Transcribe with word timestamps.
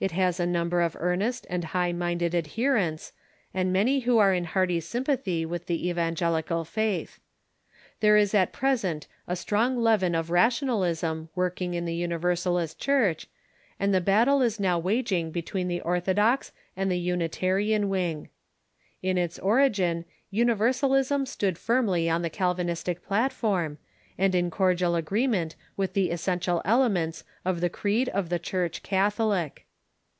It 0.00 0.12
has 0.12 0.40
a 0.40 0.46
number 0.46 0.80
of 0.80 0.96
earnest 0.98 1.46
and 1.50 1.62
high 1.62 1.92
minded 1.92 2.34
adherents, 2.34 3.12
and 3.52 3.70
many 3.70 4.00
who 4.00 4.16
are 4.16 4.32
in 4.32 4.44
hearty 4.44 4.80
sympathy 4.80 5.44
Avith 5.44 5.66
the 5.66 5.90
evangelical 5.90 6.64
faith. 6.64 7.20
There 8.00 8.16
is 8.16 8.32
at 8.32 8.50
present 8.50 9.06
a 9.28 9.36
strong 9.36 9.76
leaven 9.76 10.14
of 10.14 10.30
rationalism 10.30 11.28
working 11.34 11.74
in 11.74 11.84
the 11.84 11.94
Universalist 11.94 12.78
Church, 12.78 13.26
and 13.78 13.92
the 13.92 14.00
battle 14.00 14.40
is 14.40 14.58
now 14.58 14.78
waging 14.78 15.32
between 15.32 15.68
the 15.68 15.82
orthodox 15.82 16.50
and 16.74 16.90
the 16.90 16.98
Unitarian 16.98 17.90
wing. 17.90 18.30
In 19.02 19.18
its 19.18 19.38
origin, 19.40 20.06
Universalism 20.30 21.26
stood 21.26 21.56
iirmly 21.56 22.10
on 22.10 22.22
the 22.22 22.30
Calvinistic 22.30 23.04
platform, 23.04 23.76
and 24.16 24.34
in 24.34 24.50
cordial 24.50 24.94
agree 24.94 25.26
ment 25.26 25.56
with 25.76 25.92
the 25.92 26.10
essential 26.10 26.62
elements 26.64 27.22
of 27.44 27.60
the 27.60 27.68
creed 27.68 28.08
of 28.08 28.30
the 28.30 28.38
Church 28.38 28.82
catholic. 28.82 29.66